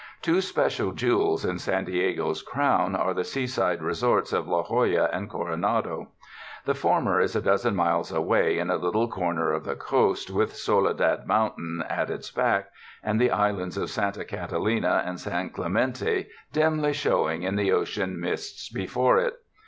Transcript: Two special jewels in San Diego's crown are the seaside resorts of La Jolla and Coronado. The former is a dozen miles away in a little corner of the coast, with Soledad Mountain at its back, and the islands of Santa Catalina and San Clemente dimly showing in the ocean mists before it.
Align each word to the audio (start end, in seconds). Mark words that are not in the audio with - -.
Two 0.23 0.41
special 0.41 0.93
jewels 0.93 1.45
in 1.45 1.59
San 1.59 1.85
Diego's 1.85 2.41
crown 2.41 2.95
are 2.95 3.13
the 3.13 3.23
seaside 3.23 3.83
resorts 3.83 4.33
of 4.33 4.47
La 4.47 4.63
Jolla 4.63 5.07
and 5.13 5.29
Coronado. 5.29 6.07
The 6.65 6.73
former 6.73 7.19
is 7.21 7.35
a 7.35 7.41
dozen 7.41 7.75
miles 7.75 8.11
away 8.11 8.57
in 8.57 8.71
a 8.71 8.77
little 8.77 9.07
corner 9.07 9.51
of 9.53 9.63
the 9.63 9.75
coast, 9.75 10.31
with 10.31 10.55
Soledad 10.55 11.27
Mountain 11.27 11.83
at 11.87 12.09
its 12.09 12.31
back, 12.31 12.71
and 13.03 13.21
the 13.21 13.29
islands 13.29 13.77
of 13.77 13.91
Santa 13.91 14.25
Catalina 14.25 15.03
and 15.05 15.19
San 15.19 15.51
Clemente 15.51 16.25
dimly 16.51 16.93
showing 16.93 17.43
in 17.43 17.55
the 17.55 17.71
ocean 17.71 18.19
mists 18.19 18.69
before 18.71 19.19
it. 19.19 19.35